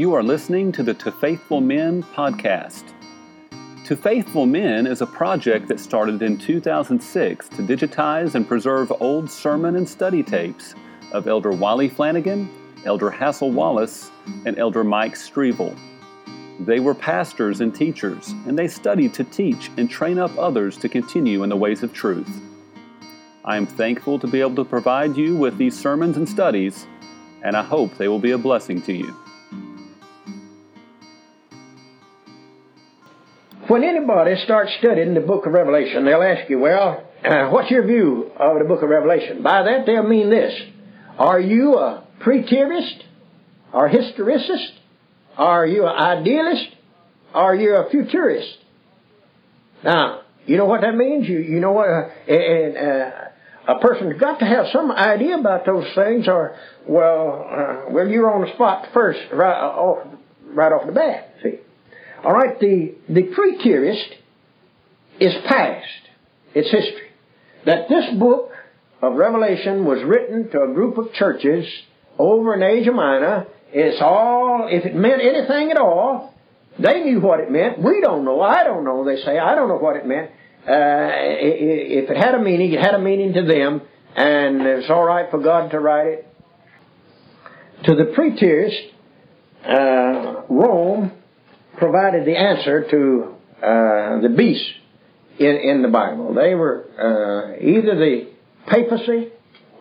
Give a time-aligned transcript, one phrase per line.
[0.00, 2.94] You are listening to the To Faithful Men podcast.
[3.84, 9.30] To Faithful Men is a project that started in 2006 to digitize and preserve old
[9.30, 10.74] sermon and study tapes
[11.12, 12.48] of Elder Wiley Flanagan,
[12.86, 14.10] Elder Hassel Wallace,
[14.46, 15.78] and Elder Mike Strevel.
[16.60, 20.88] They were pastors and teachers, and they studied to teach and train up others to
[20.88, 22.40] continue in the ways of truth.
[23.44, 26.86] I am thankful to be able to provide you with these sermons and studies,
[27.42, 29.14] and I hope they will be a blessing to you.
[33.70, 37.86] When anybody starts studying the book of Revelation, they'll ask you, well, uh, what's your
[37.86, 39.44] view of the book of Revelation?
[39.44, 40.60] By that, they'll mean this.
[41.16, 43.02] Are you a preterist?
[43.72, 44.70] Or historicist?
[45.36, 46.66] Are you an idealist?
[47.32, 48.58] Are you a futurist?
[49.84, 51.28] Now, you know what that means?
[51.28, 51.86] You, you know what?
[51.88, 53.10] Uh, and, uh,
[53.68, 56.56] a person's got to have some idea about those things, or
[56.88, 60.08] well, uh, well, you're on the spot first, right off,
[60.46, 61.34] right off the bat.
[61.44, 61.60] See,
[62.24, 62.58] all right.
[62.58, 64.08] The the preterist
[65.20, 65.86] is past.
[66.54, 67.08] It's history.
[67.66, 68.50] That this book
[69.02, 71.66] of Revelation was written to a group of churches
[72.18, 73.46] over in Asia Minor.
[73.72, 74.68] It's all.
[74.70, 76.34] If it meant anything at all,
[76.78, 77.82] they knew what it meant.
[77.82, 78.40] We don't know.
[78.40, 79.04] I don't know.
[79.04, 80.30] They say I don't know what it meant
[80.66, 83.80] uh, if it had a meaning, it had a meaning to them,
[84.14, 86.26] and it's all right for God to write it.
[87.84, 88.90] To the preterist,
[89.64, 91.12] uh, Rome
[91.80, 94.70] provided the answer to uh, the beast
[95.38, 96.34] in, in the Bible.
[96.34, 98.28] They were uh, either the
[98.68, 99.32] papacy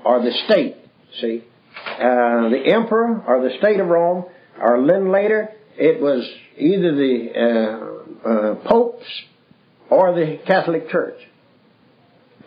[0.04, 0.78] or the state,
[1.22, 1.44] see.
[1.76, 4.26] Uh, the emperor or the state of Rome,
[4.60, 9.06] or then later, it was either the uh, popes
[9.90, 11.20] or the Catholic Church.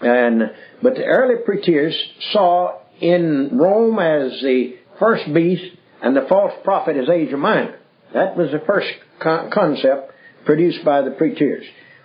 [0.01, 0.51] And
[0.83, 1.95] but the early preachers
[2.33, 7.79] saw in Rome as the first beast and the false prophet as Asia Minor.
[8.13, 8.89] That was the first
[9.23, 10.13] concept
[10.45, 11.65] produced by the preachers.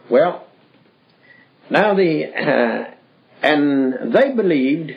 [0.10, 0.48] Well,
[1.70, 2.94] now the uh,
[3.42, 4.92] and they believed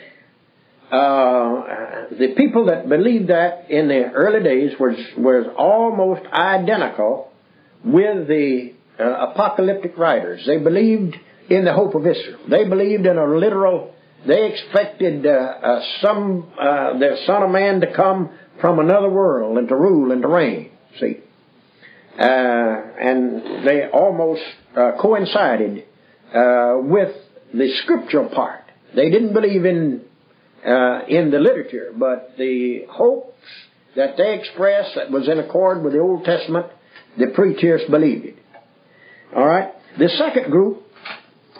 [0.91, 7.31] uh, the people that believed that in the early days was was almost identical
[7.83, 10.43] with the uh, apocalyptic writers.
[10.45, 11.15] They believed
[11.49, 12.39] in the hope of Israel.
[12.49, 13.93] They believed in a literal.
[14.27, 19.57] They expected uh, uh, some uh, the Son of Man to come from another world
[19.57, 20.71] and to rule and to reign.
[20.99, 21.21] See,
[22.19, 24.41] uh, and they almost
[24.75, 25.85] uh, coincided
[26.33, 27.15] with
[27.53, 28.63] the scriptural part.
[28.95, 30.01] They didn't believe in
[30.63, 33.31] in the literature, but the hopes
[33.95, 36.67] that they expressed that was in accord with the Old Testament,
[37.17, 38.35] the preachers believed it.
[39.35, 39.73] All right.
[39.97, 40.83] The second group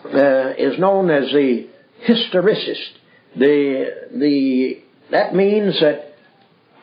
[0.05, 1.67] uh, is known as the
[2.07, 2.97] historicist.
[3.37, 6.10] The the that means that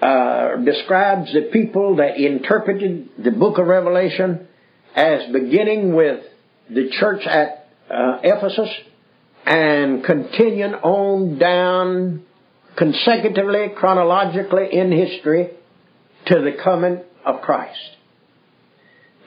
[0.01, 4.47] uh, describes the people that interpreted the Book of Revelation
[4.95, 6.25] as beginning with
[6.71, 8.71] the church at uh, Ephesus
[9.47, 12.25] and continuing on down
[12.77, 15.51] consecutively, chronologically in history
[16.27, 17.79] to the coming of Christ.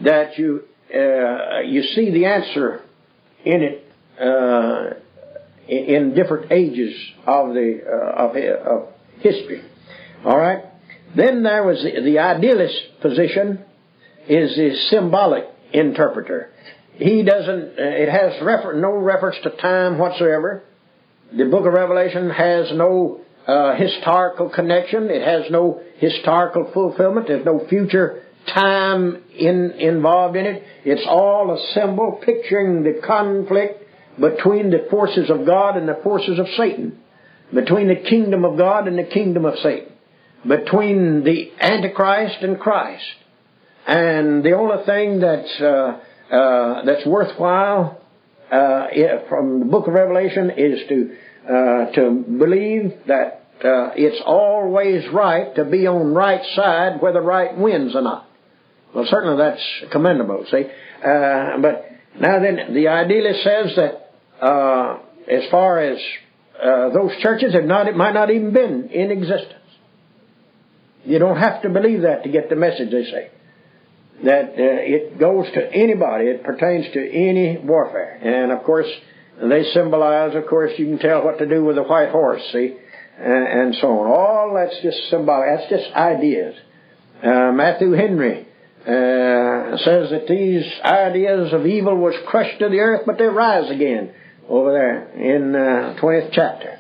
[0.02, 2.82] That you uh, you see the answer
[3.46, 4.96] in it uh,
[5.68, 6.94] in different ages
[7.26, 8.90] of the uh, of, of,
[9.20, 9.64] history.
[10.26, 10.66] All right.
[11.16, 13.64] Then there was the, the idealist position
[14.28, 16.52] is the symbolic interpreter.
[16.96, 17.80] He doesn't.
[17.80, 20.64] Uh, it has refer- no reference to time whatsoever.
[21.36, 25.10] The Book of Revelation has no uh, historical connection.
[25.10, 27.28] It has no historical fulfillment.
[27.28, 30.64] There's no future time in, involved in it.
[30.84, 33.84] It's all a symbol picturing the conflict
[34.20, 37.00] between the forces of God and the forces of Satan,
[37.54, 39.91] between the kingdom of God and the kingdom of Satan,
[40.48, 43.04] between the Antichrist and Christ.
[43.88, 46.00] And the only thing that's uh,
[46.32, 48.02] uh, that's worthwhile
[48.52, 48.88] uh,
[49.28, 51.16] from the Book of Revelation is to
[51.46, 57.58] uh, to believe that uh, it's always right to be on right side whether right
[57.58, 58.28] wins or not.
[58.94, 60.64] Well, certainly that's commendable, see.
[61.04, 61.86] Uh, but
[62.20, 65.00] now then, the idealist says that uh,
[65.30, 66.00] as far as
[66.94, 69.61] those churches have not, it might not even been in existence.
[71.04, 73.32] You don't have to believe that to get the message, they say.
[74.24, 78.20] That uh, it goes to anybody, it pertains to any warfare.
[78.22, 78.88] And of course,
[79.42, 82.76] they symbolize, of course, you can tell what to do with a white horse, see,
[83.18, 84.12] and, and so on.
[84.12, 86.56] All that's just symbolic, that's just ideas.
[87.24, 88.48] Uh, Matthew Henry
[88.82, 93.72] uh, says that these ideas of evil was crushed to the earth, but they rise
[93.72, 94.14] again
[94.48, 96.80] over there in uh, 20th chapter,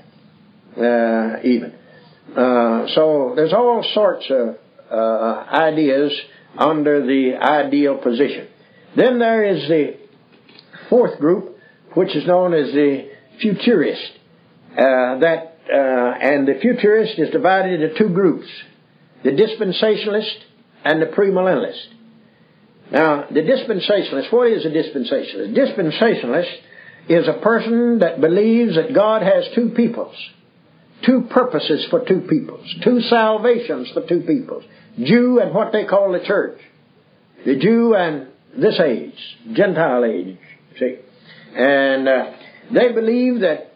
[0.77, 1.73] uh, even.
[2.29, 4.55] Uh, so there's all sorts of,
[4.89, 6.11] uh, ideas
[6.57, 8.47] under the ideal position.
[8.95, 9.97] Then there is the
[10.89, 11.57] fourth group,
[11.93, 13.09] which is known as the
[13.39, 14.11] futurist.
[14.71, 18.47] Uh, that uh, and the futurist is divided into two groups:
[19.23, 20.35] the dispensationalist
[20.83, 21.87] and the premillennialist.
[22.91, 24.31] Now, the dispensationalist.
[24.33, 25.55] What is a dispensationalist?
[25.55, 26.55] Dispensationalist
[27.07, 30.15] is a person that believes that God has two peoples,
[31.05, 34.63] two purposes for two peoples, two salvations for two peoples,
[35.01, 36.59] Jew and what they call the church,
[37.45, 38.27] the Jew and
[38.57, 39.15] this age,
[39.53, 40.37] Gentile age.
[40.79, 40.97] See,
[41.55, 42.31] and uh,
[42.73, 43.71] they believe that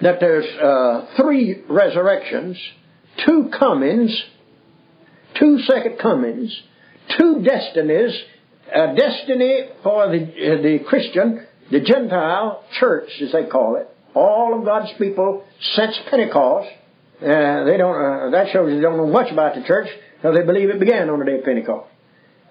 [0.00, 2.58] that there's uh, three resurrections,
[3.24, 4.22] two comings,
[5.38, 6.60] two second comings,
[7.16, 8.12] two destinies,
[8.74, 14.58] a destiny for the, uh, the Christian, the Gentile church, as they call it, all
[14.58, 15.44] of God's people
[15.74, 16.68] since Pentecost.
[17.20, 17.94] Uh, they don't.
[17.94, 21.08] Uh, that shows they don't know much about the church because they believe it began
[21.08, 21.88] on the day of Pentecost.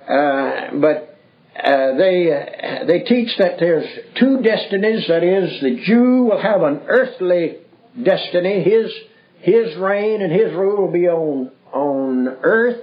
[0.08, 1.18] Uh, but
[1.62, 3.86] uh, they uh, they teach that there's
[4.18, 5.08] two destinies.
[5.08, 7.58] That is, the Jew will have an earthly
[8.02, 8.64] destiny.
[8.64, 8.92] His
[9.42, 12.82] his reign and his rule will be on on earth,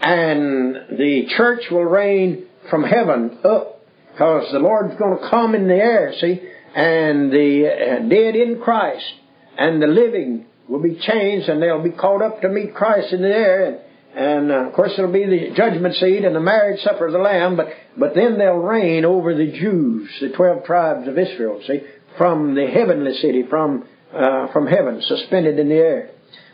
[0.00, 3.80] and the church will reign from heaven up,
[4.12, 6.12] because the Lord's going to come in the air.
[6.20, 6.40] See,
[6.76, 9.14] and the uh, dead in Christ
[9.56, 13.22] and the living will be changed, and they'll be called up to meet Christ in
[13.22, 13.64] the air.
[13.64, 13.78] And,
[14.14, 17.18] and uh, of course, it'll be the judgment seat and the marriage supper of the
[17.18, 21.80] Lamb, but, but then they'll reign over the Jews, the 12 tribes of Israel, see,
[22.18, 26.10] from the heavenly city, from, uh, from heaven, suspended in the air.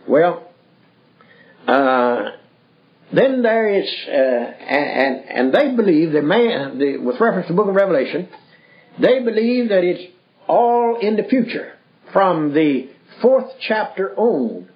[0.08, 0.48] Well,
[1.66, 2.30] uh,
[3.12, 7.56] then there is, uh, and, and they believe, the man, the, with reference to the
[7.56, 8.28] book of Revelation,
[9.00, 10.12] they believe that it's
[10.48, 11.74] all in the future,
[12.12, 12.88] from the
[13.20, 14.68] fourth chapter on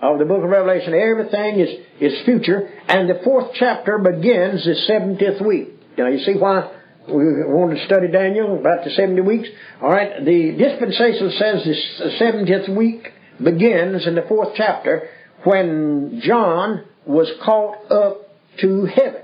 [0.00, 0.94] of the book of Revelation.
[0.94, 1.68] Everything is,
[2.00, 5.68] is future, and the fourth chapter begins the 70th week.
[5.96, 6.70] Now, you see why
[7.08, 9.48] we wanted to study Daniel about the 70 weeks?
[9.82, 13.08] All right, the dispensation says the 70th week
[13.42, 15.08] begins in the fourth chapter
[15.44, 18.28] when John was caught up
[18.60, 19.22] to heaven.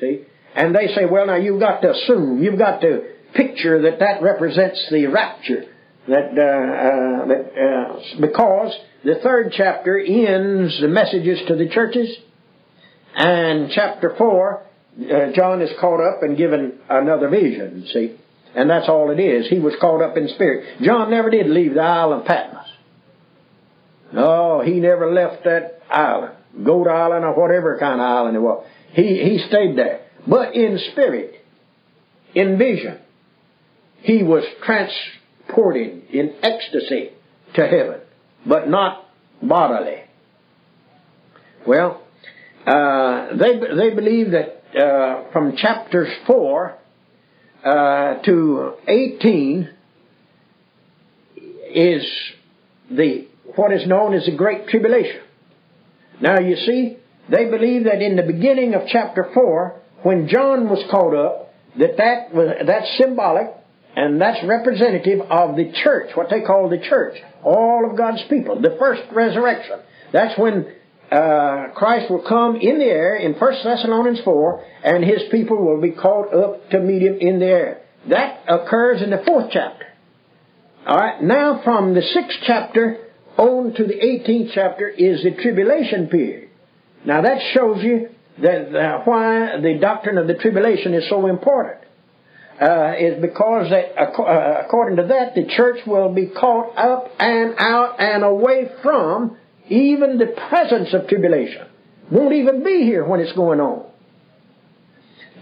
[0.00, 0.24] See?
[0.54, 4.22] And they say, well, now you've got to assume, you've got to picture that that
[4.22, 5.66] represents the rapture.
[6.08, 12.08] That, uh, uh, that uh, because the third chapter ends the messages to the churches,
[13.14, 14.64] and chapter four,
[14.98, 17.86] uh, John is caught up and given another vision.
[17.92, 18.16] See,
[18.56, 19.48] and that's all it is.
[19.48, 20.82] He was caught up in spirit.
[20.82, 22.66] John never did leave the Isle of Patmos.
[24.12, 28.66] No, he never left that island, Goat Island or whatever kind of island it was.
[28.92, 31.34] He he stayed there, but in spirit,
[32.34, 32.98] in vision,
[34.02, 37.10] he was transported in ecstasy
[37.54, 38.00] to heaven
[38.46, 39.08] but not
[39.40, 40.02] bodily.
[41.66, 42.02] Well,
[42.66, 46.76] uh, they they believe that uh, from chapters four
[47.64, 49.70] uh, to eighteen
[51.74, 52.04] is
[52.90, 55.20] the what is known as the Great Tribulation.
[56.20, 56.98] Now you see,
[57.30, 61.96] they believe that in the beginning of chapter four, when John was caught up, that
[61.96, 63.48] that was that's symbolic
[63.94, 68.60] and that's representative of the church, what they call the church, all of God's people,
[68.60, 69.80] the first resurrection.
[70.12, 70.66] That's when
[71.10, 75.80] uh, Christ will come in the air in 1 Thessalonians 4, and his people will
[75.80, 77.82] be caught up to meet him in the air.
[78.08, 79.86] That occurs in the fourth chapter.
[80.86, 82.98] Alright, now from the sixth chapter
[83.36, 86.48] on to the 18th chapter is the tribulation period.
[87.04, 88.08] Now that shows you
[88.40, 91.82] that uh, why the doctrine of the tribulation is so important
[92.60, 97.54] uh, is because that, uh, according to that, the church will be caught up and
[97.58, 99.36] out and away from
[99.68, 101.66] even the presence of tribulation.
[102.10, 103.86] Won't even be here when it's going on.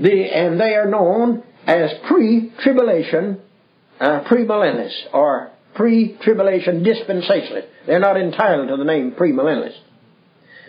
[0.00, 3.40] The, and they are known as pre-tribulation,
[3.98, 7.68] uh, premillennialists, or pre-tribulation dispensationalists.
[7.86, 9.80] They're not entitled to the name premillennialists.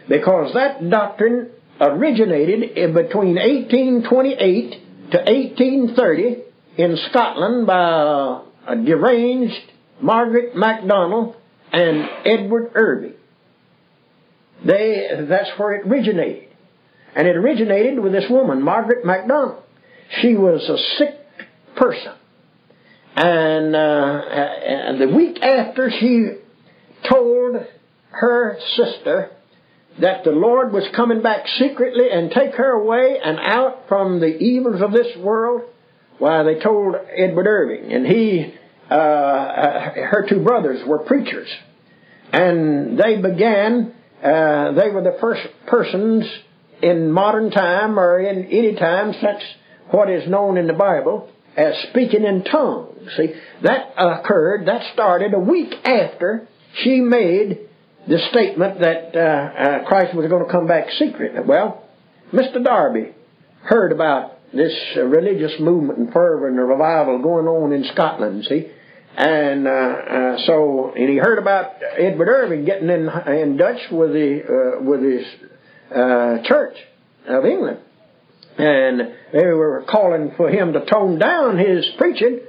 [0.09, 6.43] Because that doctrine originated in between 1828 to 1830
[6.77, 11.35] in Scotland by a deranged Margaret MacDonald
[11.71, 13.13] and Edward Irving.
[14.65, 16.49] They, that's where it originated.
[17.15, 19.63] And it originated with this woman, Margaret MacDonald.
[20.21, 21.19] She was a sick
[21.75, 22.13] person.
[23.15, 26.37] And, uh, and the week after she
[27.09, 27.65] told
[28.11, 29.31] her sister
[29.99, 34.37] that the Lord was coming back secretly and take her away and out from the
[34.37, 35.63] evils of this world?
[36.17, 38.53] Why, they told Edward Irving, and he,
[38.89, 41.49] uh, uh, her two brothers were preachers.
[42.31, 43.93] And they began
[44.23, 46.25] uh, they were the first persons
[46.81, 49.41] in modern time or in any time such
[49.89, 53.09] what is known in the Bible as speaking in tongues.
[53.17, 53.33] See,
[53.63, 56.47] that occurred, that started a week after
[56.83, 57.67] she made
[58.07, 61.39] the statement that uh, uh, Christ was going to come back secretly.
[61.45, 61.83] Well,
[62.33, 62.63] Mr.
[62.63, 63.13] Darby
[63.63, 68.45] heard about this uh, religious movement and fervor and the revival going on in Scotland,
[68.45, 68.71] see?
[69.15, 74.13] And uh, uh, so, and he heard about Edward Irving getting in in Dutch with
[74.13, 74.41] the
[74.79, 75.25] uh, with his
[75.93, 76.75] uh, church
[77.27, 77.79] of England,
[78.57, 79.01] and
[79.33, 82.39] they were calling for him to tone down his preaching.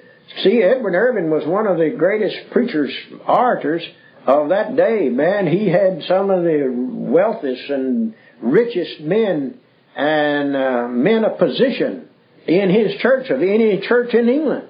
[0.44, 3.82] See, Edward Irving was one of the greatest preachers, orators
[4.26, 5.08] of that day.
[5.08, 9.58] Man, he had some of the wealthiest and richest men
[9.96, 12.08] and uh, men of position
[12.46, 14.68] in his church of any church in England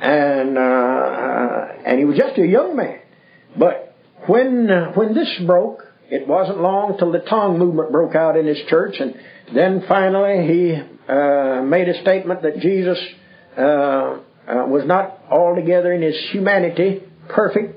[0.00, 3.00] and uh, uh, and he was just a young man.
[3.56, 3.96] But
[4.26, 8.46] when uh, when this broke, it wasn't long till the tongue movement broke out in
[8.46, 9.14] his church, and
[9.54, 10.74] then finally he
[11.08, 12.98] uh, made a statement that Jesus
[13.56, 17.74] uh, was not altogether in his humanity perfect.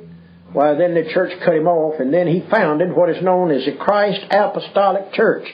[0.53, 3.65] Why then the church cut him off, and then he founded what is known as
[3.65, 5.47] the Christ Apostolic Church,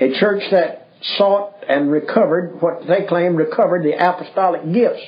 [0.00, 0.88] a church that
[1.18, 5.02] sought and recovered what they claim recovered the apostolic gifts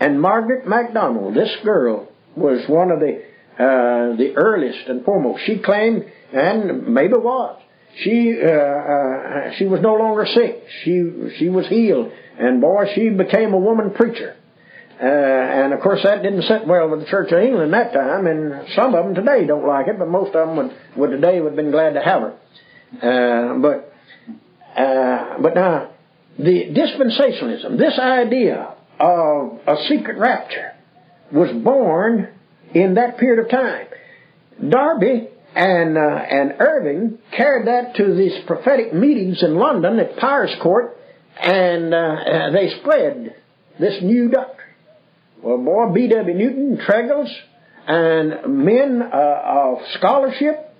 [0.00, 3.22] and Margaret MacDonald, this girl, was one of the
[3.54, 5.44] uh, the earliest and foremost.
[5.46, 7.60] She claimed, and maybe was,
[8.02, 10.64] she uh, uh, she was no longer sick.
[10.82, 14.36] She she was healed, and boy, she became a woman preacher.
[15.00, 18.26] Uh, and of course, that didn't sit well with the Church of England that time,
[18.26, 21.40] and some of them today don't like it, but most of them would, would today
[21.40, 22.34] would have been glad to have her.
[23.02, 23.92] Uh, but
[24.80, 25.90] uh, but now
[26.38, 30.72] the dispensationalism, this idea of a secret rapture
[31.32, 32.28] was born
[32.72, 33.86] in that period of time.
[34.68, 40.96] Darby and uh, and Irving carried that to these prophetic meetings in London at Powerscourt,
[41.40, 43.36] and uh, uh they spread
[43.78, 44.73] this new doctrine.
[45.44, 46.34] Well, boy, B.W.
[46.34, 47.28] Newton, Tregelles,
[47.86, 50.74] and men uh, of scholarship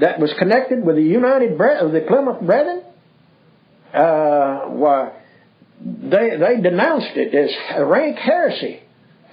[0.00, 2.82] that was connected with the United Bre- the Plymouth Brethren
[3.94, 5.12] uh, were
[5.80, 8.80] they they denounced it as rank heresy.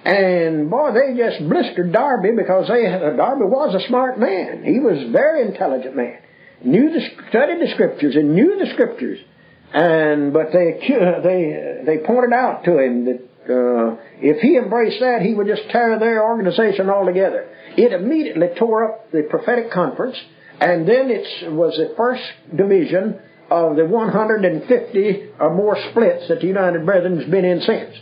[0.05, 2.83] And boy, they just blistered Darby because they
[3.17, 4.63] Darby was a smart man.
[4.63, 6.19] He was a very intelligent man.
[6.63, 9.19] Knew the studied the scriptures and knew the scriptures.
[9.73, 10.79] And but they
[11.21, 15.69] they they pointed out to him that uh, if he embraced that, he would just
[15.69, 17.49] tear their organization altogether.
[17.77, 20.17] It immediately tore up the prophetic conference,
[20.59, 22.23] and then it was the first
[22.55, 27.95] division of the 150 or more splits that the United Brethren has been in since.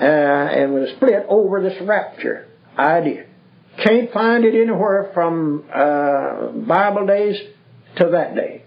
[0.00, 3.26] Uh, and was split over this rapture idea.
[3.84, 7.36] Can't find it anywhere from uh, Bible days
[7.96, 8.64] to that day.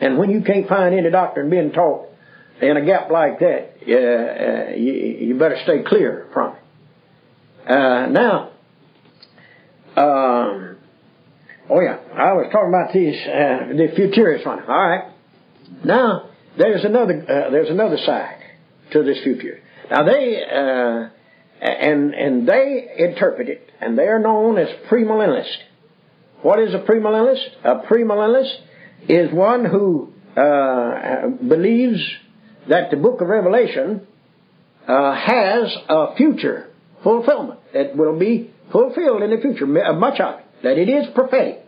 [0.00, 2.08] And when you can't find any doctrine being taught
[2.60, 7.70] in a gap like that, uh, you, you, better stay clear from it.
[7.70, 8.50] Uh, now,
[9.96, 10.72] um,
[11.70, 14.60] Oh yeah, I was talking about these uh, the futurists one.
[14.60, 15.12] All right.
[15.84, 18.40] Now there's another uh, there's another side
[18.92, 19.60] to this future.
[19.90, 21.08] Now they uh,
[21.64, 25.62] and and they interpret it, and they are known as premillennialists.
[26.42, 27.64] What is a premillennialist?
[27.64, 28.54] A premillennialist
[29.08, 30.12] is one who
[31.48, 32.02] believes
[32.68, 34.06] that the Book of Revelation
[34.86, 36.70] uh, has a future
[37.02, 37.60] fulfillment.
[37.72, 41.64] It will be fulfilled in the future, much of it that it is prophetic,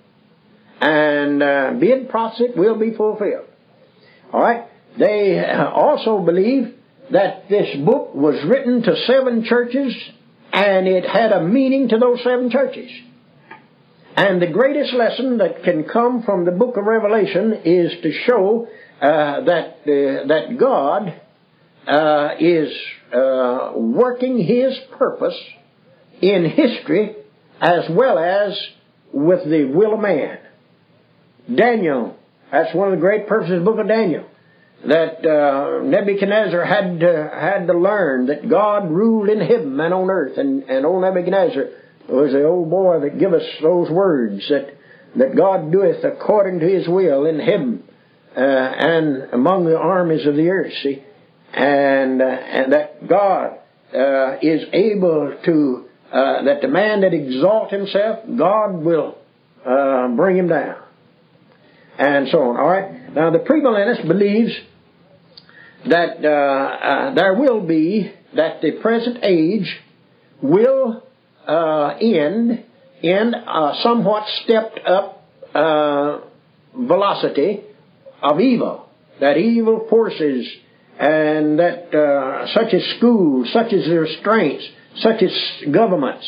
[0.81, 3.47] and uh, being prophetic will be fulfilled.
[4.33, 4.69] All right.
[4.99, 6.75] They uh, also believe
[7.11, 9.95] that this book was written to seven churches,
[10.53, 12.91] and it had a meaning to those seven churches.
[14.17, 18.69] And the greatest lesson that can come from the book of Revelation is to show
[18.69, 18.71] uh,
[19.07, 21.21] that uh, that God
[21.87, 22.73] uh, is
[23.13, 25.39] uh, working His purpose
[26.21, 27.17] in history
[27.61, 28.59] as well as
[29.13, 30.39] with the will of man.
[31.55, 32.17] Daniel,
[32.51, 34.25] that's one of the great purposes of the book of Daniel.
[34.87, 40.11] That uh, Nebuchadnezzar had to, had to learn that God ruled in heaven and on
[40.11, 41.65] earth, and, and old Nebuchadnezzar
[42.09, 44.75] was the old boy that give us those words that
[45.17, 47.85] that God doeth according to His will in heaven
[48.37, 50.73] uh, and among the armies of the earth.
[50.83, 51.03] See,
[51.53, 53.59] and uh, and that God
[53.95, 59.19] uh, is able to uh, that the man that exalt himself, God will
[59.65, 60.77] uh, bring him down.
[61.99, 62.57] And so on.
[62.57, 63.15] All right.
[63.15, 64.53] Now the premillennialist believes
[65.89, 69.77] that uh, there will be that the present age
[70.43, 71.03] will
[71.47, 72.65] uh, end
[73.03, 75.23] in a somewhat stepped up
[75.55, 76.21] uh,
[76.77, 77.63] velocity
[78.25, 78.89] of evil,
[79.21, 80.49] that evil forces
[80.99, 84.65] and that uh, such as schools, such as restraints,
[84.97, 86.27] such as governments,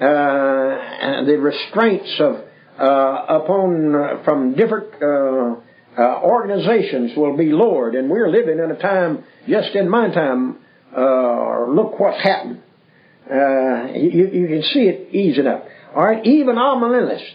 [0.00, 2.36] uh, and the restraints of
[2.78, 5.60] uh, upon uh, from different uh,
[6.00, 10.58] uh, organizations will be lowered, and we're living in a time just in my time.
[10.94, 12.62] look what's happened.
[13.94, 15.66] you, you can see it easing up.
[15.94, 17.34] All right, even amillennialists.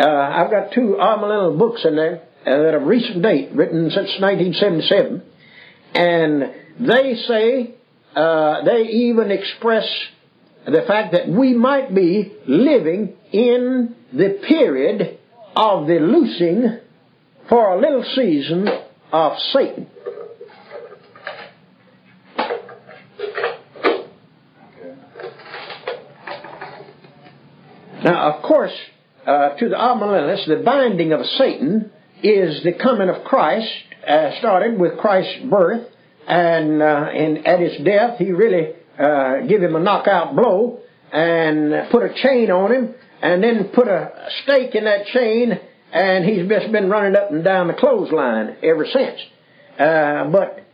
[0.00, 5.22] I've got two amillennial books in there that of recent date, written since 1977
[5.94, 6.42] and
[6.80, 7.74] they say,
[8.16, 9.86] uh, they even express
[10.66, 15.18] the fact that we might be living in the period
[15.54, 16.80] of the loosing
[17.48, 18.68] for a little season
[19.12, 19.86] of Satan.
[28.02, 28.72] Now, of course,
[29.26, 31.90] uh, to the amillennialists, the binding of Satan
[32.24, 33.68] is the coming of Christ
[34.08, 35.86] uh, started with Christ's birth,
[36.26, 37.10] and, uh,
[37.44, 40.80] at his death, he really uh, give him a knockout blow
[41.12, 44.10] and put a chain on him, and then put a
[44.42, 45.52] stake in that chain,
[45.92, 49.20] and he's just been running up and down the clothesline ever since.
[49.78, 50.64] Uh, but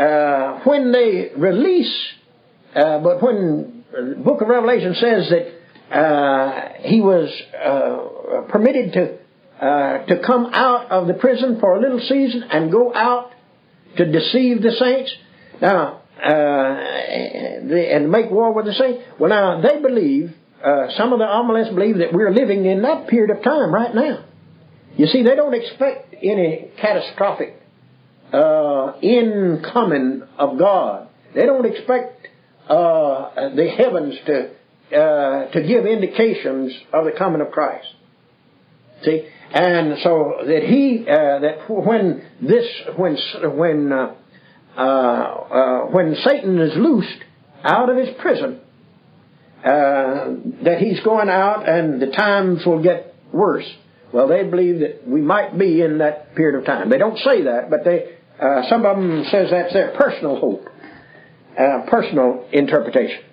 [0.00, 1.92] uh, when they release,
[2.74, 7.28] uh, but when the Book of Revelation says that uh, he was
[8.48, 9.18] permitted to
[9.60, 13.30] uh, to come out of the prison for a little season and go out
[13.96, 15.14] to deceive the saints.
[15.60, 19.02] Now, uh, and make war with the saints.
[19.18, 20.34] Well, now they believe.
[20.64, 23.94] Uh, some of the amillennialists believe that we're living in that period of time right
[23.94, 24.24] now.
[24.96, 27.56] You see, they don't expect any catastrophic
[28.32, 31.08] uh, incoming of God.
[31.34, 32.28] They don't expect
[32.68, 34.50] uh, the heavens to
[34.94, 37.86] uh, to give indications of the coming of Christ.
[39.04, 43.16] See, and so that he uh, that when this when
[43.56, 44.14] when uh,
[44.76, 47.24] uh, uh, when Satan is loosed
[47.64, 48.60] out of his prison,
[49.64, 50.34] uh,
[50.64, 53.68] that he's going out and the times will get worse.
[54.12, 56.88] Well, they believe that we might be in that period of time.
[56.88, 60.68] They don't say that, but they uh, some of them says that's their personal hope,
[61.88, 63.24] personal interpretation.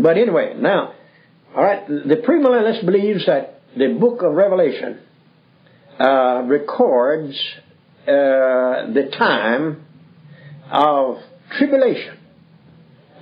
[0.00, 0.94] But anyway, now,
[1.54, 5.00] all right, the premillennialist believes that the book of Revelation
[5.98, 7.38] uh, records
[8.02, 9.84] uh, the time
[10.70, 11.18] of
[11.58, 12.18] tribulation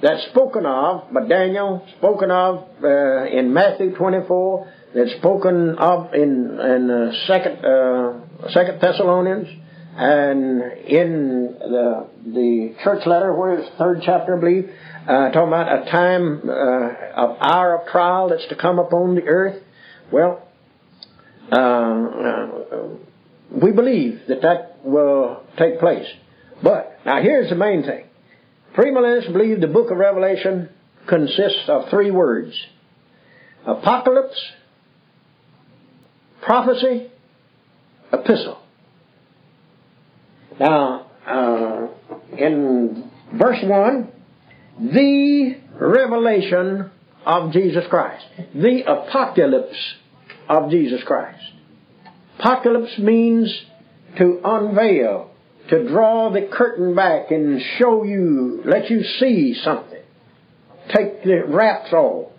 [0.02, 6.58] that's spoken of by Daniel, spoken of uh, in Matthew 24, that's spoken of in
[6.60, 9.46] in uh, second uh, Second Thessalonians,
[9.96, 14.70] and in the the church letter, where is third chapter, I believe,
[15.06, 19.22] uh, talking about a time uh, of hour of trial that's to come upon the
[19.22, 19.62] earth.
[20.12, 20.42] Well,
[21.52, 22.88] uh, uh,
[23.50, 26.06] we believe that that will take place.
[26.62, 28.04] But, now here's the main thing.
[28.76, 30.70] Premillennialists believe the book of Revelation
[31.06, 32.58] consists of three words.
[33.66, 34.40] Apocalypse,
[36.42, 37.10] prophecy,
[38.12, 38.58] epistle.
[40.58, 41.88] Now, uh,
[42.36, 44.12] in verse 1,
[44.80, 46.90] the revelation
[47.26, 48.24] of Jesus Christ.
[48.54, 49.94] The apocalypse
[50.48, 51.42] of Jesus Christ.
[52.38, 53.52] Apocalypse means
[54.18, 55.30] to unveil,
[55.68, 60.02] to draw the curtain back and show you, let you see something.
[60.88, 62.32] Take the wraps off,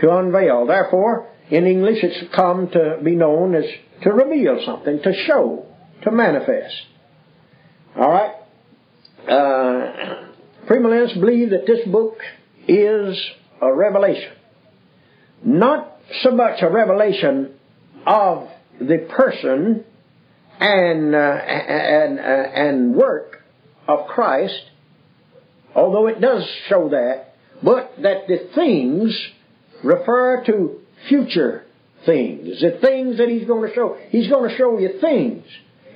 [0.00, 0.66] to unveil.
[0.66, 3.64] Therefore, in English it's come to be known as
[4.02, 5.66] to reveal something, to show,
[6.02, 6.74] to manifest.
[7.96, 8.34] Alright?
[9.28, 10.28] Uh,
[10.66, 12.18] premillennialists believe that this book
[12.66, 13.18] is
[13.60, 14.32] a revelation.
[15.44, 17.54] Not so much a revelation
[18.06, 19.84] of the person
[20.60, 23.42] and, uh, and, uh, and work
[23.88, 24.62] of Christ,
[25.74, 29.16] although it does show that, but that the things
[29.82, 31.64] refer to future
[32.04, 33.96] things, the things that He's going to show.
[34.10, 35.44] He's going to show you things.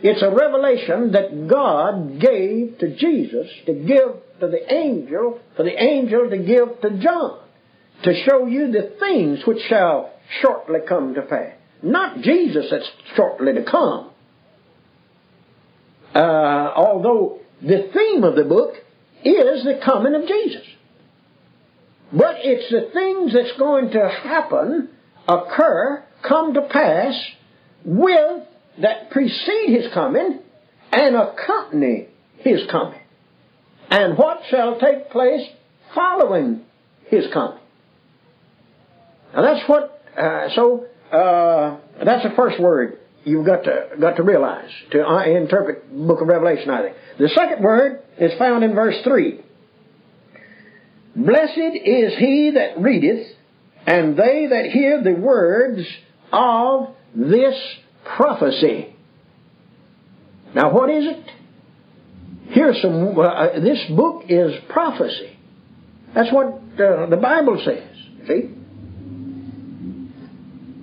[0.03, 5.83] It's a revelation that God gave to Jesus to give to the angel, for the
[5.83, 7.46] angel to give to John
[8.03, 11.55] to show you the things which shall shortly come to pass.
[11.83, 14.11] Not Jesus that's shortly to come.
[16.15, 18.75] Uh, although the theme of the book
[19.25, 20.67] is the coming of Jesus.
[22.13, 24.89] But it's the things that's going to happen,
[25.29, 27.15] occur, come to pass
[27.85, 28.43] with
[28.81, 30.41] that precede his coming
[30.93, 33.01] and accompany his coming.
[33.91, 35.47] And what shall take place
[35.95, 36.63] following
[37.09, 37.61] his coming.
[39.35, 44.23] Now that's what, uh, so uh, that's the first word you've got to got to
[44.23, 46.71] realize to uh, interpret book of Revelation.
[46.71, 49.41] I think the second word is found in verse three.
[51.15, 53.27] Blessed is he that readeth,
[53.87, 55.81] and they that hear the words
[56.33, 57.55] of this
[58.17, 58.95] prophecy.
[60.55, 61.31] Now, what is it?
[62.51, 63.19] Here's some.
[63.19, 65.37] Uh, this book is prophecy.
[66.15, 68.29] That's what uh, the Bible says.
[68.29, 68.51] See.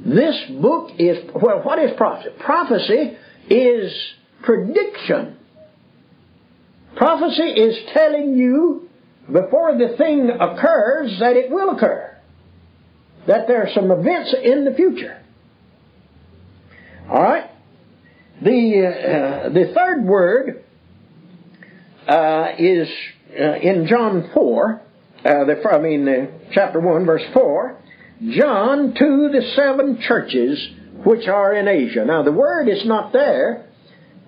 [0.06, 2.30] This book is, well, what is prophecy?
[2.40, 3.18] Prophecy
[3.50, 3.94] is
[4.44, 5.38] prediction.
[6.96, 8.90] Prophecy is telling you
[9.32, 12.18] before the thing occurs that it will occur.
[13.28, 15.22] That there are some events in the future.
[17.10, 17.50] Alright?
[18.42, 20.64] The, uh, the third word
[22.08, 22.90] uh, is
[23.40, 24.82] uh, in John 4,
[25.26, 27.78] uh, the, I mean, uh, chapter 1, verse 4.
[28.32, 30.70] John to the seven churches
[31.06, 32.06] which are in Asia.
[32.06, 33.68] Now, the word is not there,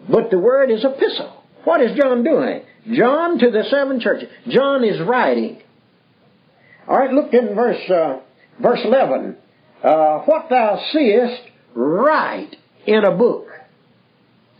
[0.10, 1.44] but the word is epistle.
[1.64, 2.64] What is John doing?
[2.94, 4.30] John to the seven churches.
[4.50, 5.62] John is writing.
[6.88, 8.20] All right, look in verse uh,
[8.62, 9.38] verse eleven.
[9.84, 11.42] Uh, what thou seest,
[11.74, 12.56] write
[12.86, 13.48] in a book.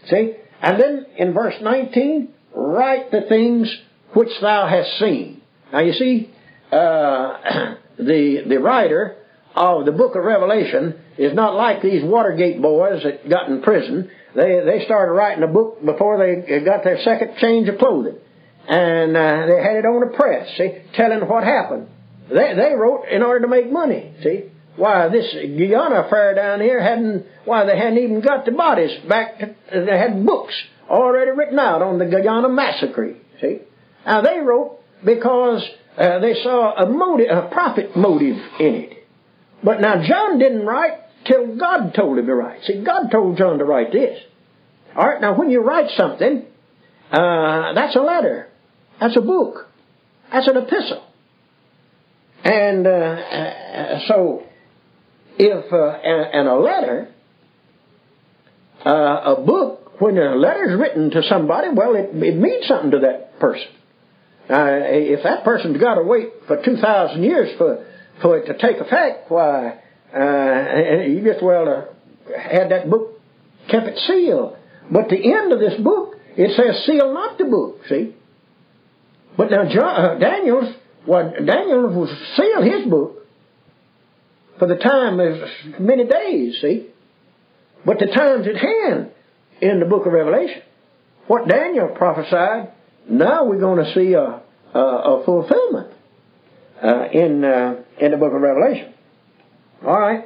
[0.10, 3.72] See, and then in verse nineteen, write the things
[4.14, 5.42] which thou hast seen.
[5.72, 6.32] Now you see,
[6.72, 9.18] uh, the the writer
[9.56, 14.12] of the book of Revelation is not like these Watergate boys that got in prison.
[14.36, 18.18] They they started writing a book before they got their second change of clothing,
[18.68, 21.88] and uh, they had it on the press, see, telling what happened.
[22.30, 24.14] They they wrote in order to make money.
[24.24, 28.92] See, why this Guyana affair down here hadn't why they hadn't even got the bodies
[29.08, 29.40] back.
[29.40, 30.54] To, they had books
[30.90, 33.16] already written out on the Guyana massacre.
[33.40, 33.60] See,
[34.06, 35.64] now they wrote because
[35.98, 38.95] uh, they saw a motive, a profit motive in it.
[39.64, 42.64] But now John didn't write till God told him to write.
[42.64, 44.20] See, God told John to write this.
[44.96, 46.46] All right, now when you write something,
[47.12, 48.48] uh, that's a letter.
[49.00, 49.68] That's a book.
[50.32, 51.06] That's an epistle.
[52.44, 54.44] And uh, uh, so,
[55.38, 57.10] if uh, and, a letter,
[58.86, 62.92] uh, a book, when a letter is written to somebody, well, it, it means something
[62.92, 63.68] to that person.
[64.48, 67.86] if that person's got to wait for two thousand years for
[68.22, 69.80] for it to take effect, why,
[70.16, 73.20] uh, you just well uh, had that book
[73.70, 74.58] kept it sealed.
[74.92, 78.16] But the end of this book, it says, "Seal not the book." See.
[79.38, 80.74] But now John, uh, Daniel's,
[81.06, 83.26] well, Daniel was sealed his book
[84.60, 86.62] for the time of many days.
[86.62, 86.88] See.
[87.86, 89.12] But the time's at hand
[89.62, 90.62] in the book of Revelation.
[91.28, 92.72] What Daniel prophesied,
[93.10, 94.42] now we're going to see a,
[94.74, 95.92] a, a fulfillment
[96.82, 98.94] uh, in uh, in the book of Revelation.
[99.86, 100.26] All right.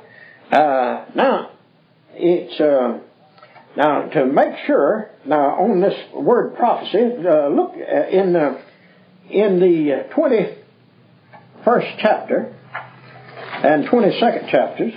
[0.51, 1.51] Uh, now,
[2.13, 2.99] it's uh,
[3.77, 5.11] now to make sure.
[5.25, 8.61] Now, on this word prophecy, uh, look uh, in the
[9.29, 10.57] in the twenty
[11.63, 12.55] first chapter
[13.63, 14.93] and twenty second chapters.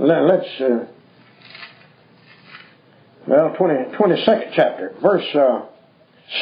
[0.00, 0.88] let, us
[3.28, 5.22] well, 20, 22nd chapter, verse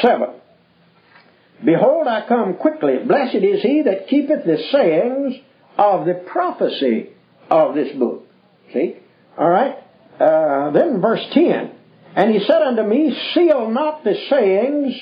[0.01, 0.36] 7.
[1.63, 2.97] Behold, I come quickly.
[3.05, 5.35] Blessed is he that keepeth the sayings
[5.77, 7.09] of the prophecy
[7.49, 8.25] of this book.
[8.73, 8.97] See?
[9.37, 9.77] All right?
[10.19, 11.71] Uh, then verse 10.
[12.15, 14.95] And he said unto me, Seal not the sayings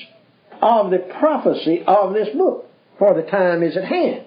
[0.61, 4.25] of the prophecy of this book, for the time is at hand.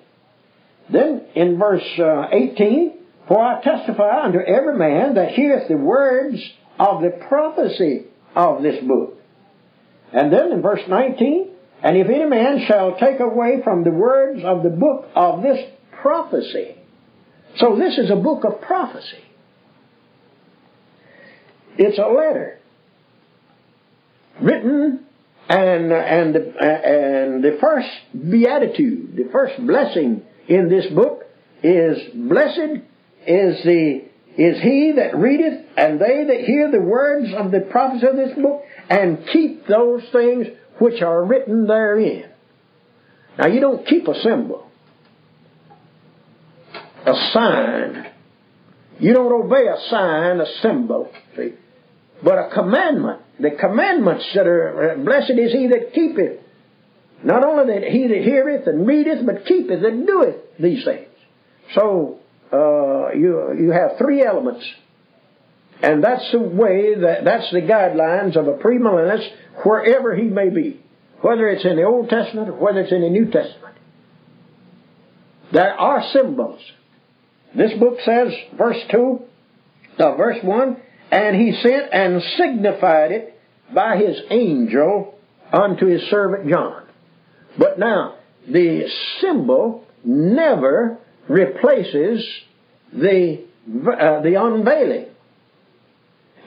[0.90, 2.94] Then in verse uh, 18,
[3.26, 6.40] For I testify unto every man that heareth the words
[6.78, 9.18] of the prophecy of this book.
[10.12, 11.50] And then in verse 19,
[11.82, 15.58] and if any man shall take away from the words of the book of this
[16.02, 16.76] prophecy.
[17.56, 19.24] So this is a book of prophecy.
[21.76, 22.58] It's a letter
[24.40, 25.04] written
[25.48, 31.24] and and and the first beatitude, the first blessing in this book
[31.62, 32.82] is blessed
[33.26, 34.04] is the
[34.36, 38.36] is he that readeth and they that hear the words of the prophecy of this
[38.38, 40.46] book and keep those things
[40.78, 42.30] which are written therein.
[43.38, 44.68] Now, you don't keep a symbol,
[47.06, 48.06] a sign.
[48.98, 51.54] You don't obey a sign, a symbol, see?
[52.22, 53.20] But a commandment.
[53.38, 56.40] The commandments that are, blessed is he that keepeth.
[57.22, 61.06] Not only that he that heareth and readeth, but keepeth and doeth these things.
[61.74, 62.18] So,
[62.52, 64.64] uh, you, you have three elements.
[65.82, 69.28] And that's the way, that, that's the guidelines of a premillennialist
[69.64, 70.80] wherever he may be,
[71.20, 73.76] whether it's in the Old Testament or whether it's in the New Testament.
[75.52, 76.60] There are symbols.
[77.56, 79.20] This book says, verse 2,
[79.98, 80.76] uh, verse 1,
[81.10, 83.40] and he sent and signified it
[83.74, 85.18] by his angel
[85.52, 86.84] unto his servant John.
[87.56, 88.88] But now, the
[89.20, 92.26] symbol never replaces
[92.92, 95.06] the, uh, the unveiling.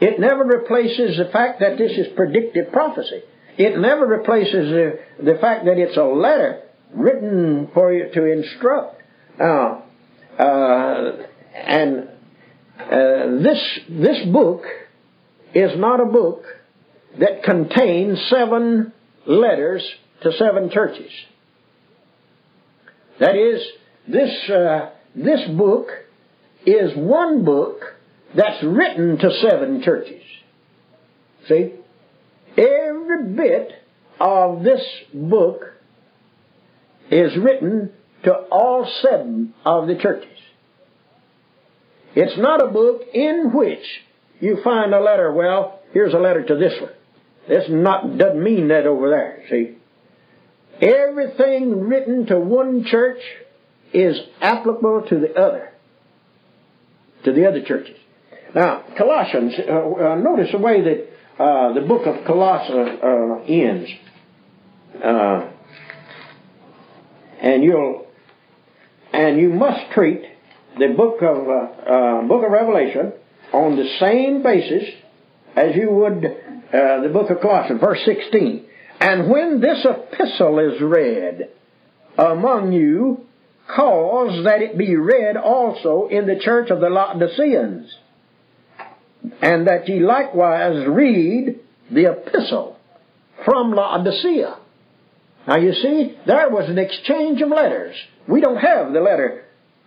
[0.01, 3.21] It never replaces the fact that this is predictive prophecy.
[3.57, 9.01] It never replaces the, the fact that it's a letter written for you to instruct.
[9.37, 9.83] Now,
[10.39, 11.11] uh,
[11.53, 12.09] and
[12.79, 14.63] uh, this this book
[15.53, 16.45] is not a book
[17.19, 18.93] that contains seven
[19.27, 19.87] letters
[20.23, 21.11] to seven churches.
[23.19, 23.61] That is,
[24.07, 25.89] this uh, this book
[26.65, 27.81] is one book
[28.35, 30.23] that's written to seven churches.
[31.47, 31.73] See,
[32.57, 33.71] every bit
[34.19, 34.81] of this
[35.13, 35.73] book
[37.09, 37.91] is written
[38.23, 40.29] to all seven of the churches.
[42.15, 43.83] It's not a book in which
[44.39, 46.91] you find a letter, well, here's a letter to this one.
[47.47, 49.77] This not, doesn't mean that over there, see.
[50.81, 53.21] Everything written to one church
[53.93, 55.71] is applicable to the other,
[57.25, 57.97] to the other churches.
[58.53, 61.07] Now, Colossians, uh, uh, notice the way that
[61.41, 63.89] uh, the book of Colossians uh, ends.
[65.01, 65.51] Uh,
[67.41, 68.07] and you'll,
[69.13, 70.21] and you must treat
[70.77, 73.13] the book of uh, book of Revelation
[73.53, 74.83] on the same basis
[75.55, 78.65] as you would the book of Colossians, verse 16.
[78.99, 81.49] And when this epistle is read
[82.17, 83.25] among you,
[83.67, 87.93] cause that it be read also in the church of the Laodiceans,
[89.41, 91.60] and that ye likewise read
[91.91, 92.77] the epistle
[93.45, 94.57] from Laodicea.
[95.47, 97.95] Now you see, there was an exchange of letters.
[98.27, 99.45] We don't have the letter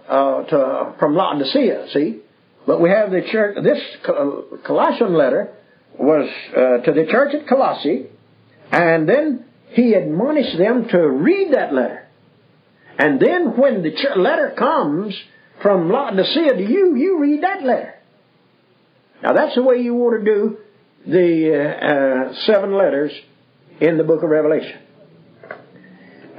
[0.09, 2.20] uh, to, from Laodicea, see?
[2.66, 3.79] But we have the church, this
[4.64, 5.55] Colossian letter
[5.99, 8.07] was uh, to the church at Colossae,
[8.73, 12.07] and then he admonished them to read that letter.
[12.99, 15.14] And then when the letter comes
[15.62, 17.94] from Laodicea to you, you read that letter.
[19.25, 20.59] Now that's the way you want to do
[21.07, 23.11] the uh, uh, seven letters
[23.81, 24.81] in the book of Revelation.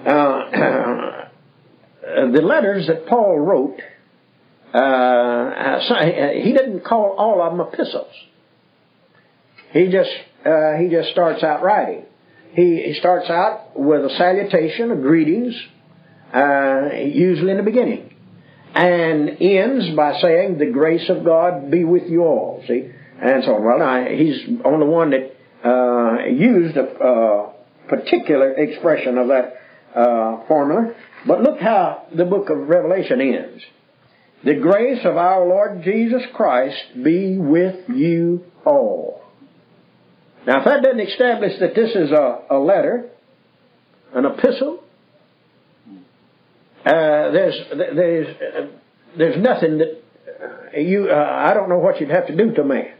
[0.05, 1.11] Uh,
[2.05, 3.79] Uh, the letters that Paul wrote,
[4.71, 8.13] uh, uh, he didn't call all of them epistles.
[9.71, 10.11] He just
[10.77, 12.05] he just starts out writing.
[12.53, 15.55] He, he starts out with a salutation, a greetings,
[16.31, 18.14] usually in the beginning,
[18.75, 23.55] and ends by saying, "The grace of God be with you all." See, and so
[23.55, 23.63] on.
[23.63, 25.35] Well, now he's only one that
[25.67, 27.53] uh, used a
[27.87, 30.93] particular expression of that formula.
[31.25, 33.63] But look how the book of Revelation ends.
[34.43, 39.23] The grace of our Lord Jesus Christ be with you all.
[40.45, 43.09] Now, if that doesn't establish that this is a, a letter,
[44.13, 44.83] an epistle,
[46.85, 47.55] uh, there's
[47.95, 48.37] there's
[49.17, 50.03] there's nothing that
[50.75, 52.93] uh, you uh, I don't know what you'd have to do to man.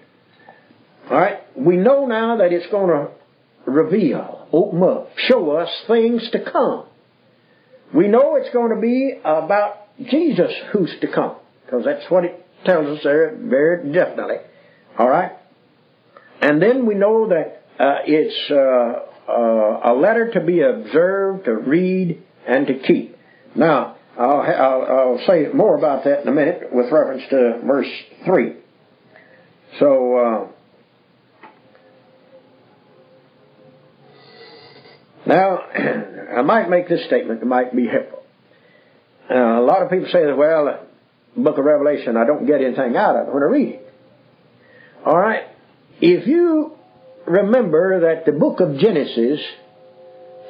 [1.10, 3.12] All right, we know now that it's going to
[3.71, 6.86] reveal, open up, show us things to come.
[7.93, 12.43] We know it's going to be about Jesus who's to come, because that's what it
[12.65, 14.38] tells us there very definitely.
[14.98, 15.34] All right?
[16.41, 22.65] And then we know that uh, it's a letter to be observed, to read, and
[22.67, 23.14] to keep.
[23.55, 27.87] Now, I'll, I'll, I'll, say more about that in a minute with reference to verse
[28.25, 28.53] 3.
[29.79, 30.47] So, uh,
[35.25, 35.59] now,
[36.37, 38.23] I might make this statement that might be helpful.
[39.29, 40.85] Uh, a lot of people say that, well,
[41.35, 43.93] book of Revelation, I don't get anything out of it when I read it.
[45.05, 45.43] All right.
[46.01, 46.73] If you
[47.25, 49.39] remember that the book of Genesis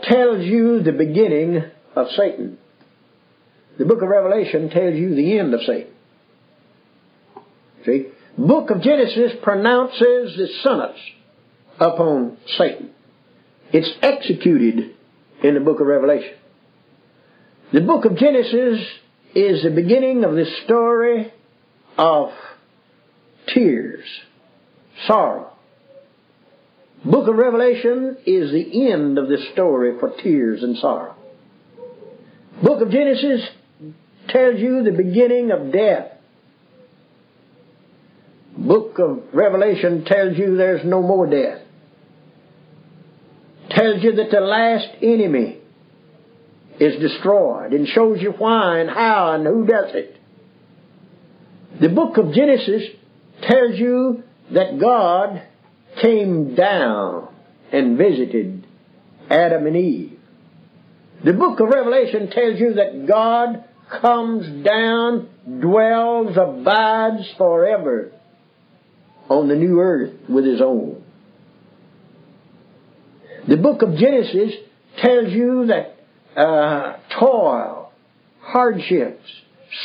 [0.04, 1.64] tells you the beginning
[1.96, 2.58] of Satan,
[3.78, 5.92] the book of Revelation tells you the end of Satan.
[7.86, 8.08] See?
[8.38, 11.00] Book of Genesis pronounces the sentence
[11.80, 12.92] upon Satan.
[13.72, 14.96] It's executed
[15.44, 16.36] in the book of Revelation.
[17.74, 18.86] The book of Genesis
[19.34, 21.34] is the beginning of the story
[21.98, 22.30] of
[23.54, 24.06] tears,
[25.08, 25.52] sorrow.
[27.04, 31.16] Book of Revelation is the end of the story for tears and sorrow.
[32.64, 33.42] Book of Genesis
[34.30, 36.12] tells you the beginning of death.
[38.58, 41.66] Book of Revelation tells you there's no more death
[43.76, 45.60] tells you that the last enemy
[46.80, 50.18] is destroyed and shows you why and how and who does it.
[51.80, 52.84] The book of Genesis
[53.42, 55.42] tells you that God
[56.02, 57.34] came down
[57.72, 58.66] and visited
[59.30, 60.20] Adam and Eve.
[61.24, 63.64] The book of Revelation tells you that God
[64.02, 65.30] comes down,
[65.62, 68.12] dwells, abides forever
[69.30, 71.04] on the new earth with his own.
[73.48, 74.54] The book of Genesis
[75.02, 77.92] tells you that uh, toil,
[78.42, 79.24] hardships,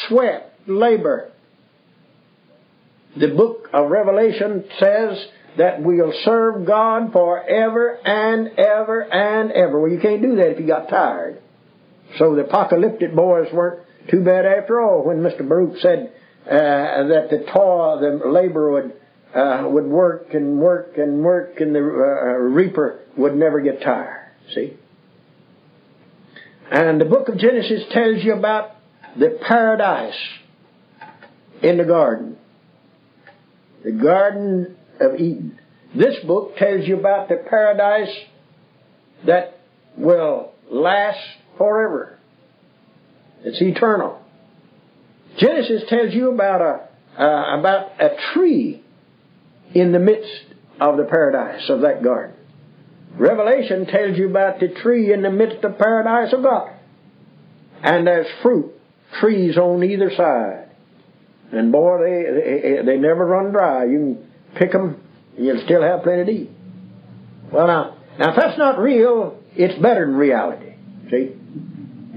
[0.08, 1.30] sweat, labor.
[3.18, 5.26] The book of Revelation says
[5.58, 9.80] that we'll serve God forever and ever and ever.
[9.80, 11.42] Well, you can't do that if you got tired.
[12.18, 15.46] So the apocalyptic boys weren't too bad after all when Mr.
[15.48, 16.12] Baruch said
[16.46, 18.94] uh, that the toil, the labor would
[19.34, 24.32] uh, would work and work and work, and the uh, reaper would never get tired.
[24.54, 24.76] See?
[26.70, 28.72] And the book of Genesis tells you about
[29.18, 30.18] the paradise
[31.62, 32.36] in the garden.
[33.84, 35.58] The Garden of Eden.
[35.96, 38.14] This book tells you about the paradise
[39.26, 39.60] that
[39.96, 41.18] will last
[41.58, 42.19] forever.
[43.44, 44.20] It's eternal.
[45.38, 48.82] Genesis tells you about a, uh, about a tree
[49.74, 50.44] in the midst
[50.80, 52.36] of the paradise of that garden.
[53.16, 56.72] Revelation tells you about the tree in the midst of paradise of God.
[57.82, 58.72] And there's fruit,
[59.20, 60.68] trees on either side.
[61.52, 62.22] And boy, they,
[62.62, 63.84] they, they never run dry.
[63.84, 65.02] You can pick them,
[65.36, 66.50] and you'll still have plenty to eat.
[67.52, 70.74] Well, now, now if that's not real, it's better than reality.
[71.10, 71.39] See?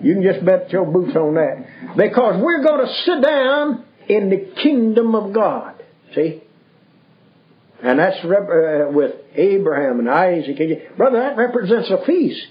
[0.04, 1.96] You can just bet your boots on that.
[1.98, 5.82] Because we're going to sit down in the kingdom of God.
[6.14, 6.44] See?
[7.82, 10.98] And that's rep- uh, with Abraham and Isaac.
[10.98, 12.48] Brother, that represents a feast.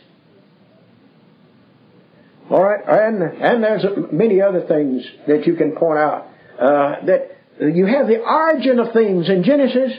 [2.50, 6.26] All right, and and there's many other things that you can point out.
[6.58, 9.92] Uh, that you have the origin of things in Genesis.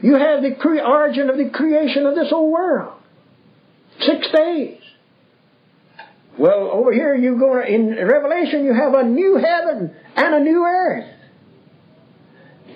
[0.00, 3.00] You have the cre- origin of the creation of this whole world.
[4.00, 4.80] Six days.
[6.38, 8.64] Well, over here you go in Revelation.
[8.64, 11.10] You have a new heaven and a new earth.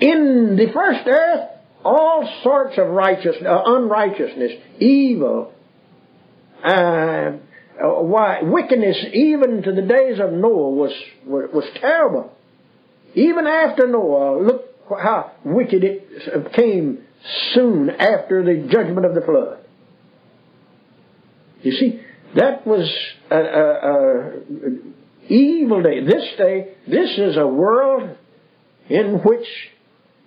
[0.00, 1.50] In the first earth,
[1.84, 5.52] all sorts of righteousness, uh, unrighteousness, evil,
[6.62, 7.32] uh,
[7.80, 10.92] why wickedness, even to the days of Noah, was
[11.26, 12.32] was terrible.
[13.14, 17.04] Even after Noah, look how wicked it came
[17.52, 19.58] soon after the judgment of the flood.
[21.62, 22.00] You see,
[22.34, 22.92] that was
[23.30, 26.04] a, a, a evil day.
[26.04, 28.16] This day, this is a world
[28.88, 29.46] in which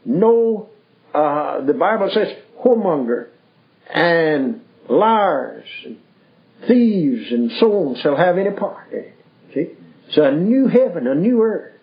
[0.05, 0.69] no,
[1.13, 2.27] uh, the Bible says,
[2.63, 3.27] whoremonger
[3.93, 5.97] and liars and
[6.67, 9.15] thieves and so on shall have any part in it.
[9.53, 9.67] See?
[10.07, 11.73] It's a new heaven, a new earth,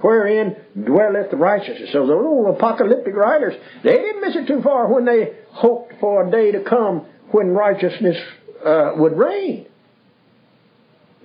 [0.00, 1.90] wherein dwelleth righteousness.
[1.92, 6.26] So the old apocalyptic writers, they didn't miss it too far when they hoped for
[6.26, 8.16] a day to come when righteousness
[8.66, 9.66] uh, would reign.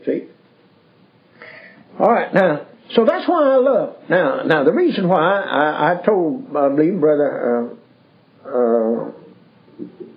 [0.05, 0.27] See?
[1.99, 3.95] All right, now so that's why I love.
[4.09, 7.77] Now, now the reason why I, I told, I believe, Brother
[8.45, 9.11] uh, uh,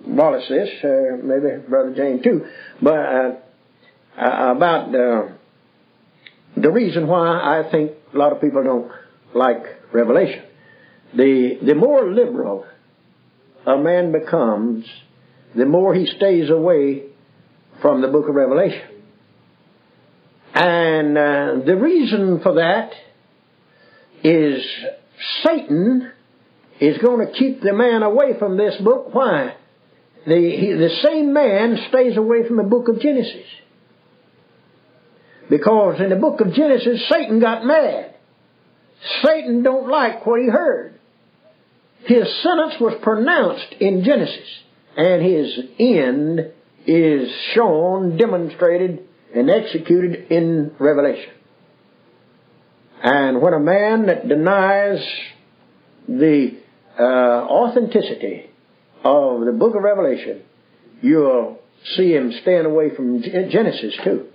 [0.07, 2.45] Wallace this, uh, maybe Brother James too,
[2.81, 3.31] but uh,
[4.17, 8.91] uh, about the reason why I think a lot of people don't
[9.33, 10.43] like Revelation.
[11.15, 12.65] The the more liberal
[13.65, 14.85] a man becomes,
[15.55, 17.03] the more he stays away
[17.81, 18.87] from the Book of Revelation.
[20.53, 22.91] And uh, the reason for that
[24.23, 24.65] is
[25.43, 26.11] Satan
[26.79, 29.13] is going to keep the man away from this book.
[29.13, 29.55] Why?
[30.25, 33.45] The, he, the same man stays away from the book of Genesis.
[35.49, 38.15] Because in the book of Genesis, Satan got mad.
[39.23, 40.99] Satan don't like what he heard.
[42.05, 44.47] His sentence was pronounced in Genesis,
[44.95, 46.51] and his end
[46.87, 51.33] is shown, demonstrated and executed in Revelation.
[53.03, 55.05] And when a man that denies
[56.07, 56.57] the
[56.97, 58.49] uh, authenticity
[59.03, 60.41] of the book of Revelation,
[61.01, 61.59] you'll
[61.95, 64.27] see him staying away from Genesis too.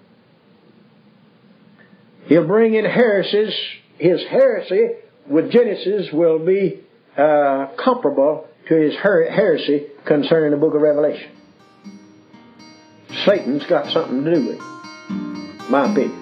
[2.26, 3.54] He'll bring in heresies.
[3.98, 4.88] His heresy
[5.28, 6.80] with Genesis will be
[7.16, 11.39] uh, comparable to his her- heresy concerning the book of Revelation.
[13.24, 15.70] Satan's got something to do with it.
[15.70, 16.16] My opinion.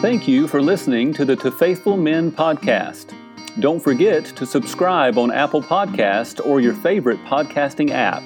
[0.00, 3.12] Thank you for listening to the To Faithful Men podcast.
[3.58, 8.22] Don't forget to subscribe on Apple Podcast or your favorite podcasting app.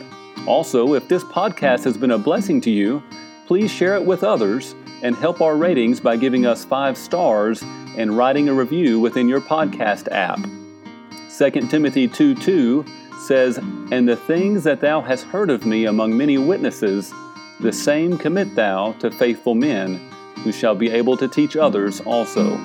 [0.47, 3.03] Also, if this podcast has been a blessing to you,
[3.47, 7.63] please share it with others and help our ratings by giving us five stars
[7.97, 10.39] and writing a review within your podcast app.
[11.39, 12.85] 2 Timothy 2 2
[13.19, 13.57] says,
[13.91, 17.13] And the things that thou hast heard of me among many witnesses,
[17.61, 20.01] the same commit thou to faithful men,
[20.39, 22.59] who shall be able to teach others also.